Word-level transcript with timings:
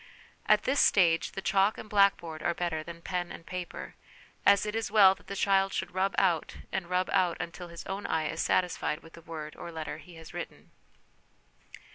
At 0.47 0.63
this 0.63 0.79
stage 0.79 1.33
the 1.33 1.43
chalk 1.43 1.77
and 1.77 1.87
blackboard 1.87 2.41
are 2.41 2.55
better 2.55 2.81
than 2.81 3.03
pen 3.03 3.31
and 3.31 3.45
paper, 3.45 3.93
as 4.47 4.65
it 4.65 4.73
is 4.73 4.89
well 4.89 5.13
that 5.13 5.27
the 5.27 5.35
child 5.35 5.73
should 5.73 5.93
rub 5.93 6.15
out 6.17 6.57
and 6.71 6.89
rub 6.89 7.07
out 7.13 7.37
until 7.39 7.67
his 7.67 7.85
own 7.85 8.07
eye 8.07 8.27
is 8.29 8.41
satisfied 8.41 9.03
with 9.03 9.13
the 9.13 9.21
word 9.21 9.55
or 9.55 9.71
letter 9.71 9.99
he 9.99 10.15
has 10.15 10.33
written. 10.33 10.71